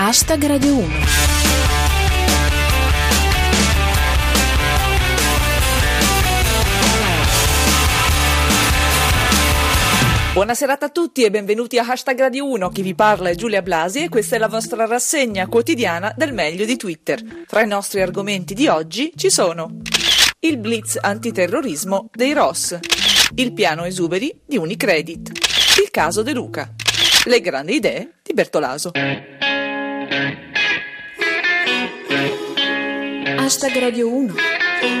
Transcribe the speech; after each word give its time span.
Hashtag 0.00 0.46
Radio 0.46 0.76
1. 0.76 0.88
Buona 10.32 10.54
serata 10.54 10.86
a 10.86 10.88
tutti 10.90 11.24
e 11.24 11.30
benvenuti 11.30 11.78
a 11.78 11.84
Hashtag 11.84 12.16
Radio 12.20 12.48
1. 12.48 12.68
Chi 12.68 12.82
vi 12.82 12.94
parla 12.94 13.30
è 13.30 13.34
Giulia 13.34 13.60
Blasi 13.60 14.04
e 14.04 14.08
questa 14.08 14.36
è 14.36 14.38
la 14.38 14.46
vostra 14.46 14.86
rassegna 14.86 15.48
quotidiana 15.48 16.14
del 16.16 16.32
meglio 16.32 16.64
di 16.64 16.76
Twitter. 16.76 17.20
Tra 17.48 17.62
i 17.62 17.66
nostri 17.66 18.00
argomenti 18.00 18.54
di 18.54 18.68
oggi 18.68 19.12
ci 19.16 19.30
sono 19.30 19.78
il 20.38 20.58
blitz 20.58 20.96
antiterrorismo 21.00 22.08
dei 22.12 22.34
Ross, 22.34 22.78
il 23.34 23.52
piano 23.52 23.82
esuberi 23.82 24.42
di 24.46 24.58
Unicredit, 24.58 25.32
il 25.82 25.90
caso 25.90 26.22
De 26.22 26.32
Luca, 26.32 26.72
le 27.24 27.40
grandi 27.40 27.74
idee 27.74 28.12
di 28.22 28.32
Bertolaso. 28.32 28.92
Hashtag 33.36 33.78
Radio 33.78 34.12
1. 34.12 34.34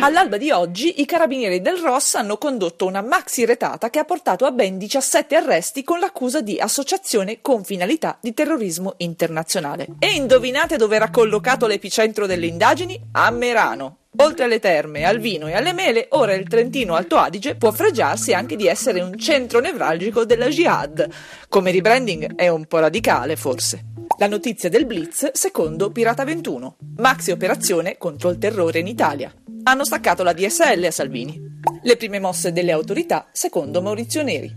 All'alba 0.00 0.36
di 0.36 0.52
oggi 0.52 1.00
i 1.00 1.06
carabinieri 1.06 1.60
del 1.60 1.78
Ross 1.78 2.14
hanno 2.14 2.38
condotto 2.38 2.86
una 2.86 3.02
maxi 3.02 3.44
retata 3.44 3.90
che 3.90 3.98
ha 3.98 4.04
portato 4.04 4.46
a 4.46 4.52
ben 4.52 4.78
17 4.78 5.34
arresti 5.34 5.82
con 5.82 5.98
l'accusa 5.98 6.40
di 6.40 6.60
associazione 6.60 7.40
con 7.40 7.64
finalità 7.64 8.16
di 8.20 8.32
terrorismo 8.32 8.94
internazionale. 8.98 9.88
E 9.98 10.12
indovinate 10.12 10.76
dove 10.76 10.94
era 10.94 11.10
collocato 11.10 11.66
l'epicentro 11.66 12.26
delle 12.26 12.46
indagini? 12.46 13.00
A 13.12 13.30
Merano. 13.30 13.96
Oltre 14.18 14.44
alle 14.44 14.60
terme, 14.60 15.04
al 15.04 15.18
vino 15.18 15.48
e 15.48 15.54
alle 15.54 15.72
mele, 15.72 16.06
ora 16.10 16.34
il 16.34 16.46
Trentino 16.48 16.94
Alto 16.94 17.16
Adige 17.16 17.56
può 17.56 17.72
fregiarsi 17.72 18.32
anche 18.32 18.54
di 18.54 18.66
essere 18.66 19.00
un 19.00 19.18
centro 19.18 19.58
nevralgico 19.60 20.24
della 20.24 20.48
jihad. 20.48 21.08
Come 21.48 21.72
rebranding 21.72 22.36
è 22.36 22.48
un 22.48 22.66
po' 22.66 22.78
radicale, 22.78 23.36
forse. 23.36 23.97
La 24.20 24.26
notizia 24.26 24.68
del 24.68 24.84
Blitz 24.84 25.30
secondo 25.30 25.92
Pirata 25.92 26.24
21. 26.24 26.76
Maxi 26.96 27.30
operazione 27.30 27.96
contro 27.98 28.30
il 28.30 28.38
terrore 28.38 28.80
in 28.80 28.88
Italia. 28.88 29.32
Hanno 29.62 29.84
staccato 29.84 30.24
la 30.24 30.32
DSL 30.32 30.82
a 30.86 30.90
Salvini. 30.90 31.40
Le 31.84 31.96
prime 31.96 32.18
mosse 32.18 32.50
delle 32.50 32.72
autorità 32.72 33.28
secondo 33.30 33.80
Maurizio 33.80 34.24
Neri. 34.24 34.52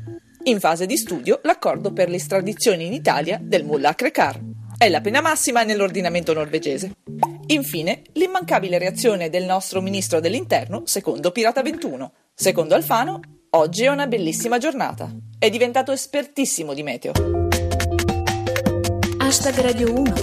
In 0.46 0.60
fase 0.60 0.88
di 0.88 0.98
studio 0.98 1.42
l'accordo 1.44 1.94
per 1.94 2.10
l'estradizione 2.10 2.86
in 2.86 2.94
Italia 2.94 3.40
del 3.40 3.64
mullah 3.64 3.94
Krekar. 3.94 4.40
È 4.76 4.90
la 4.90 5.00
pena 5.00 5.22
massima 5.22 5.62
nell'ordinamento 5.62 6.34
norvegese. 6.34 6.94
Infine, 7.46 8.02
l'immancabile 8.14 8.80
reazione 8.80 9.30
del 9.30 9.44
nostro 9.44 9.80
ministro 9.80 10.20
dell'interno 10.20 10.82
secondo 10.86 11.30
Pirata 11.30 11.62
21. 11.62 12.14
Secondo 12.34 12.74
Alfano, 12.74 13.20
oggi 13.52 13.84
è 13.84 13.90
una 13.90 14.08
bellissima 14.08 14.58
giornata. 14.58 15.08
È 15.38 15.52
diventato 15.52 15.92
espertissimo 15.92 16.74
di 16.74 16.82
meteo. 16.82 17.41
Hashtag 19.32 19.62
Radio 19.62 19.94
1. 19.94 20.14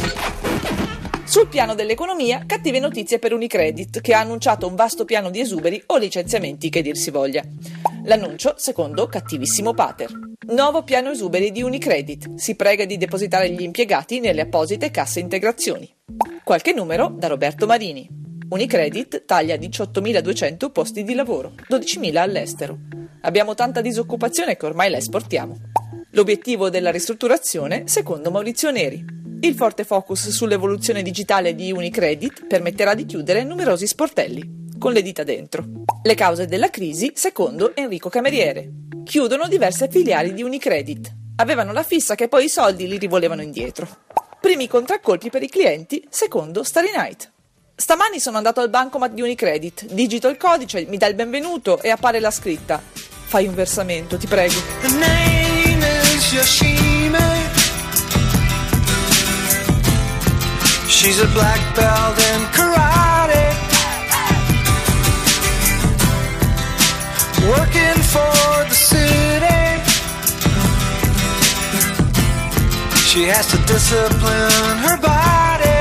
Sul 1.24 1.48
piano 1.48 1.74
dell'economia, 1.74 2.42
cattive 2.44 2.78
notizie 2.78 3.18
per 3.18 3.32
Unicredit, 3.32 4.02
che 4.02 4.12
ha 4.12 4.20
annunciato 4.20 4.66
un 4.66 4.74
vasto 4.74 5.06
piano 5.06 5.30
di 5.30 5.40
esuberi 5.40 5.82
o 5.86 5.96
licenziamenti 5.96 6.68
che 6.68 6.82
dir 6.82 6.94
si 6.94 7.10
voglia. 7.10 7.42
L'annuncio, 8.04 8.52
secondo 8.58 9.06
cattivissimo 9.06 9.72
Pater. 9.72 10.10
Nuovo 10.48 10.82
piano 10.82 11.08
esuberi 11.08 11.50
di 11.52 11.62
Unicredit. 11.62 12.34
Si 12.34 12.54
prega 12.54 12.84
di 12.84 12.98
depositare 12.98 13.48
gli 13.48 13.62
impiegati 13.62 14.20
nelle 14.20 14.42
apposite 14.42 14.90
casse 14.90 15.20
integrazioni. 15.20 15.90
Qualche 16.44 16.74
numero 16.74 17.08
da 17.08 17.28
Roberto 17.28 17.64
Marini. 17.64 18.06
Unicredit 18.50 19.24
taglia 19.24 19.56
18.200 19.56 20.70
posti 20.70 21.02
di 21.02 21.14
lavoro, 21.14 21.54
12.000 21.70 22.16
all'estero. 22.18 22.76
Abbiamo 23.22 23.54
tanta 23.54 23.80
disoccupazione 23.80 24.58
che 24.58 24.66
ormai 24.66 24.90
la 24.90 24.98
esportiamo. 24.98 25.56
L'obiettivo 26.12 26.70
della 26.70 26.90
ristrutturazione, 26.90 27.82
secondo 27.84 28.30
Maurizio 28.30 28.70
Neri. 28.70 29.04
Il 29.40 29.54
forte 29.54 29.84
focus 29.84 30.30
sull'evoluzione 30.30 31.02
digitale 31.02 31.54
di 31.54 31.70
Unicredit 31.70 32.46
permetterà 32.46 32.94
di 32.94 33.04
chiudere 33.04 33.44
numerosi 33.44 33.86
sportelli, 33.86 34.68
con 34.78 34.92
le 34.92 35.02
dita 35.02 35.22
dentro. 35.22 35.66
Le 36.02 36.14
cause 36.14 36.46
della 36.46 36.70
crisi, 36.70 37.12
secondo 37.14 37.76
Enrico 37.76 38.08
Cameriere. 38.08 38.70
Chiudono 39.04 39.48
diverse 39.48 39.88
filiali 39.90 40.32
di 40.32 40.42
Unicredit. 40.42 41.14
Avevano 41.36 41.72
la 41.72 41.82
fissa 41.82 42.14
che 42.14 42.28
poi 42.28 42.46
i 42.46 42.48
soldi 42.48 42.88
li 42.88 42.96
rivolevano 42.96 43.42
indietro. 43.42 43.86
Primi 44.40 44.66
contraccolpi 44.66 45.28
per 45.28 45.42
i 45.42 45.48
clienti, 45.50 46.02
secondo 46.08 46.62
Starry 46.62 46.90
Night. 46.96 47.30
Stamani 47.76 48.18
sono 48.18 48.38
andato 48.38 48.60
al 48.60 48.70
bancomat 48.70 49.12
di 49.12 49.20
Unicredit, 49.20 49.84
digito 49.92 50.28
il 50.28 50.38
codice, 50.38 50.86
mi 50.88 50.96
dà 50.96 51.06
il 51.06 51.14
benvenuto 51.14 51.82
e 51.82 51.90
appare 51.90 52.18
la 52.18 52.30
scritta. 52.30 52.80
Fai 52.82 53.46
un 53.46 53.54
versamento, 53.54 54.16
ti 54.16 54.26
prego. 54.26 55.27
Yoshime. 56.32 57.16
She's 60.88 61.20
a 61.20 61.26
black 61.28 61.62
belt 61.74 62.18
in 62.30 62.40
karate. 62.56 63.46
Working 67.48 67.98
for 68.12 68.64
the 68.68 68.78
city. 68.90 69.64
She 73.08 73.22
has 73.24 73.46
to 73.52 73.56
discipline 73.72 74.78
her 74.86 74.98
body. 75.00 75.80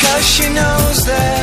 Cause 0.00 0.26
she 0.26 0.48
knows 0.52 1.04
that 1.06 1.33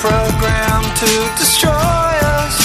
programmed 0.00 0.96
to 1.02 1.10
destroy 1.36 1.72
us. 2.38 2.56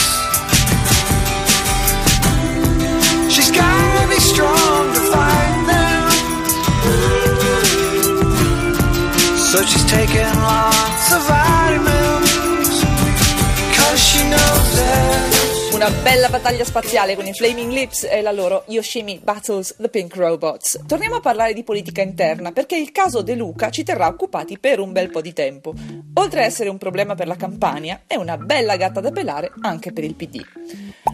She's 3.33 3.49
gotta 3.49 4.07
be 4.07 4.19
strong 4.19 4.93
to 4.93 5.01
fight 5.13 5.57
them. 5.71 6.11
So 9.49 9.63
she's 9.63 9.85
taking 9.85 10.33
lots 10.41 11.11
of 11.13 11.21
vitamins. 11.27 12.02
Una 15.85 16.01
bella 16.01 16.29
battaglia 16.29 16.63
spaziale 16.63 17.13
con 17.13 17.27
i 17.27 17.33
Flaming 17.33 17.69
Lips 17.69 18.07
e 18.09 18.21
la 18.21 18.31
loro 18.31 18.63
Yoshimi 18.67 19.19
Battles 19.21 19.75
the 19.77 19.89
Pink 19.89 20.15
Robots. 20.15 20.79
Torniamo 20.87 21.15
a 21.15 21.19
parlare 21.19 21.53
di 21.53 21.65
politica 21.65 22.01
interna 22.01 22.53
perché 22.53 22.77
il 22.77 22.93
caso 22.93 23.21
De 23.21 23.35
Luca 23.35 23.69
ci 23.69 23.83
terrà 23.83 24.07
occupati 24.07 24.57
per 24.57 24.79
un 24.79 24.93
bel 24.93 25.09
po' 25.09 25.19
di 25.19 25.33
tempo. 25.33 25.73
Oltre 26.13 26.39
a 26.39 26.45
essere 26.45 26.69
un 26.69 26.77
problema 26.77 27.15
per 27.15 27.27
la 27.27 27.35
Campania, 27.35 28.03
è 28.07 28.15
una 28.15 28.37
bella 28.37 28.77
gatta 28.77 29.01
da 29.01 29.11
pelare 29.11 29.51
anche 29.59 29.91
per 29.91 30.05
il 30.05 30.15
PD. 30.15 30.41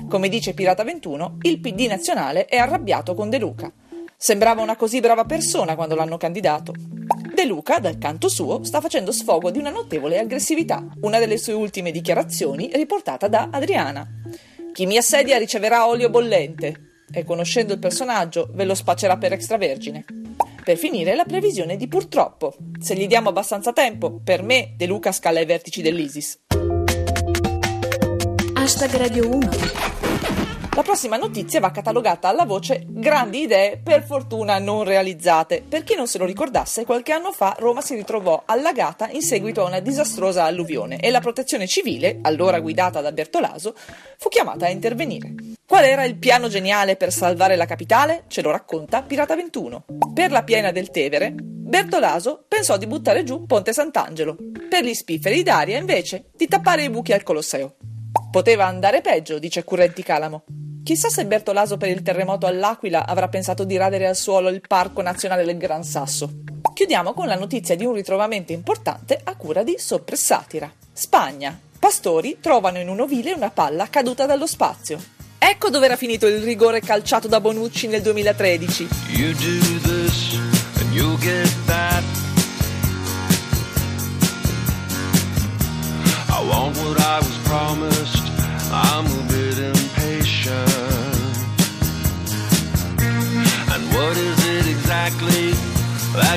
Come 0.07 0.29
dice 0.29 0.53
Pirata 0.53 0.83
21, 0.83 1.37
il 1.41 1.59
PD 1.59 1.87
nazionale 1.87 2.45
è 2.45 2.57
arrabbiato 2.57 3.15
con 3.15 3.31
De 3.31 3.39
Luca. 3.39 3.71
Sembrava 4.15 4.61
una 4.61 4.75
così 4.75 4.99
brava 4.99 5.25
persona 5.25 5.73
quando 5.73 5.95
l'hanno 5.95 6.17
candidato. 6.17 6.75
De 7.33 7.45
Luca, 7.45 7.79
dal 7.79 7.97
canto 7.97 8.29
suo, 8.29 8.63
sta 8.63 8.81
facendo 8.81 9.11
sfogo 9.11 9.49
di 9.49 9.57
una 9.57 9.71
notevole 9.71 10.19
aggressività, 10.19 10.85
una 11.01 11.17
delle 11.17 11.39
sue 11.39 11.53
ultime 11.53 11.89
dichiarazioni 11.89 12.69
riportata 12.71 13.27
da 13.27 13.49
Adriana. 13.51 14.07
Chi 14.73 14.85
mi 14.85 14.97
assedia 14.97 15.37
riceverà 15.37 15.87
olio 15.87 16.09
bollente 16.09 17.03
e 17.11 17.23
conoscendo 17.23 17.73
il 17.73 17.79
personaggio 17.79 18.49
ve 18.53 18.65
lo 18.65 18.75
spaccerà 18.75 19.17
per 19.17 19.33
extravergine. 19.33 20.05
Per 20.63 20.77
finire 20.77 21.15
la 21.15 21.25
previsione 21.25 21.75
di 21.75 21.87
purtroppo. 21.87 22.55
Se 22.79 22.95
gli 22.95 23.07
diamo 23.07 23.29
abbastanza 23.29 23.73
tempo, 23.73 24.19
per 24.23 24.43
me 24.43 24.73
De 24.77 24.85
Luca 24.85 25.11
scala 25.11 25.39
ai 25.39 25.45
vertici 25.45 25.81
dell'ISIS. 25.81 26.39
Hashtag 28.53 28.91
Radio 28.95 29.29
1. 29.29 29.49
La 30.75 30.83
prossima 30.83 31.17
notizia 31.17 31.59
va 31.59 31.71
catalogata 31.71 32.29
alla 32.29 32.45
voce 32.45 32.85
grandi 32.87 33.41
idee 33.41 33.77
per 33.83 34.03
fortuna 34.03 34.59
non 34.59 34.83
realizzate. 34.83 35.63
Per 35.67 35.83
chi 35.83 35.95
non 35.95 36.07
se 36.07 36.17
lo 36.17 36.25
ricordasse, 36.25 36.85
qualche 36.85 37.11
anno 37.11 37.31
fa 37.31 37.55
Roma 37.59 37.81
si 37.81 37.95
ritrovò 37.95 38.43
allagata 38.45 39.09
in 39.09 39.21
seguito 39.21 39.61
a 39.61 39.67
una 39.67 39.79
disastrosa 39.79 40.45
alluvione 40.45 40.99
e 40.99 41.09
la 41.09 41.19
protezione 41.19 41.67
civile, 41.67 42.19
allora 42.21 42.59
guidata 42.59 43.01
da 43.01 43.11
Bertolaso, 43.11 43.73
fu 44.17 44.29
chiamata 44.29 44.67
a 44.67 44.69
intervenire. 44.69 45.33
Qual 45.65 45.83
era 45.83 46.05
il 46.05 46.15
piano 46.15 46.47
geniale 46.47 46.95
per 46.95 47.11
salvare 47.11 47.55
la 47.55 47.65
capitale? 47.65 48.23
Ce 48.27 48.41
lo 48.41 48.51
racconta 48.51 49.01
Pirata 49.01 49.35
21. 49.35 49.85
Per 50.13 50.31
la 50.31 50.43
piena 50.43 50.71
del 50.71 50.91
Tevere, 50.91 51.33
Bertolaso 51.35 52.45
pensò 52.47 52.77
di 52.77 52.87
buttare 52.87 53.23
giù 53.23 53.45
Ponte 53.45 53.73
Sant'Angelo. 53.73 54.37
Per 54.69 54.83
gli 54.83 54.93
spifferi 54.93 55.43
d'aria, 55.43 55.77
invece, 55.77 56.29
di 56.35 56.47
tappare 56.47 56.83
i 56.83 56.89
buchi 56.89 57.11
al 57.11 57.23
Colosseo. 57.23 57.75
Poteva 58.31 58.67
andare 58.67 59.01
peggio, 59.01 59.39
dice 59.39 59.63
Currenti 59.63 60.03
Calamo. 60.03 60.43
Chissà 60.83 61.09
se 61.09 61.25
Bertolaso 61.25 61.77
per 61.77 61.89
il 61.89 62.03
terremoto 62.03 62.45
all'Aquila 62.45 63.07
avrà 63.07 63.27
pensato 63.27 63.63
di 63.63 63.75
radere 63.75 64.07
al 64.07 64.15
suolo 64.15 64.49
il 64.49 64.61
Parco 64.67 65.01
Nazionale 65.01 65.43
del 65.45 65.57
Gran 65.57 65.83
Sasso. 65.83 66.29
Chiudiamo 66.71 67.13
con 67.13 67.25
la 67.25 67.35
notizia 67.35 67.75
di 67.75 67.85
un 67.85 67.93
ritrovamento 67.93 68.51
importante 68.51 69.19
a 69.23 69.35
cura 69.35 69.63
di 69.63 69.77
Soppressatira. 69.79 70.71
Spagna. 70.93 71.59
Pastori 71.79 72.37
trovano 72.39 72.77
in 72.77 72.87
un 72.87 72.99
ovile 72.99 73.33
una 73.33 73.49
palla 73.49 73.89
caduta 73.89 74.27
dallo 74.27 74.45
spazio. 74.45 75.03
Ecco 75.39 75.69
dove 75.71 75.85
era 75.85 75.95
finito 75.95 76.27
il 76.27 76.43
rigore 76.43 76.81
calciato 76.81 77.27
da 77.27 77.41
Bonucci 77.41 77.87
nel 77.87 78.03
2013. 78.03 78.87
You 79.09 79.33
do 79.33 79.79
this 79.81 80.37
and 80.79 80.93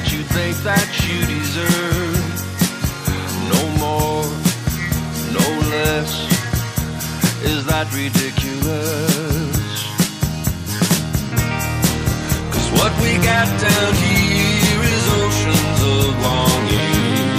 that 0.03 0.13
you 0.13 0.23
think 0.25 0.57
that 0.65 0.89
you 1.07 1.19
deserve? 1.27 2.23
No 3.53 3.63
more, 3.79 4.25
no 5.31 5.47
less. 5.71 6.11
Is 7.45 7.65
that 7.67 7.87
ridiculous? 7.95 9.55
Cause 12.51 12.69
what 12.79 12.93
we 13.03 13.15
got 13.23 13.47
down 13.47 13.93
here 13.95 14.83
is 14.91 15.05
oceans 15.23 15.81
of 15.95 16.11
longing 16.27 17.39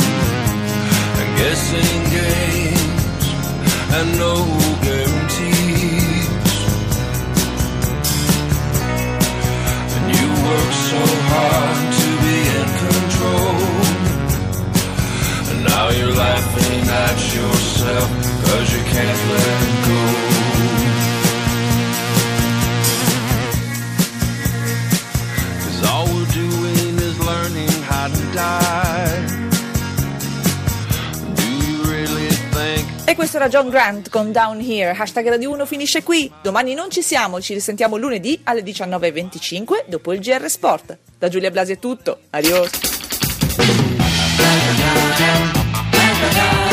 and 1.20 1.30
guessing 1.40 2.00
games 2.16 3.26
and 3.92 4.08
no 4.18 4.63
laughing 16.64 16.90
at 16.90 17.36
yourself 17.36 18.10
cause 18.46 18.74
you 18.74 18.84
can't 18.84 19.22
let 19.32 19.62
go. 19.88 20.02
Cause 25.64 25.84
all 25.90 26.06
we're 26.06 26.32
doing 26.32 26.96
is 26.98 27.20
learning 27.20 27.70
how 27.84 28.08
to 28.08 28.24
die. 28.34 29.42
E 33.06 33.16
questo 33.16 33.38
era 33.38 33.48
John 33.48 33.70
Grant 33.70 34.10
con 34.10 34.32
Down 34.32 34.60
Here. 34.60 34.96
Hashtag 34.98 35.28
Radio 35.28 35.52
1 35.52 35.66
finisce 35.66 36.02
qui. 36.02 36.32
Domani 36.42 36.74
non 36.74 36.90
ci 36.90 37.04
siamo, 37.04 37.40
ci 37.42 37.54
risentiamo 37.54 37.98
lunedì 37.98 38.40
alle 38.46 38.64
19.25 38.64 39.86
dopo 39.88 40.14
il 40.14 40.20
GR 40.20 40.50
Sport. 40.50 40.98
Da 41.20 41.28
Giulia 41.28 41.52
Blasi 41.52 41.74
è 41.74 41.80
tutto. 41.80 42.22
Adios. 42.32 42.72
Yeah. 46.32 46.73